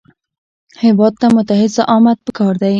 هېواد 0.83 1.13
ته 1.21 1.27
متعهد 1.35 1.71
زعامت 1.75 2.17
پکار 2.25 2.53
دی 2.61 2.69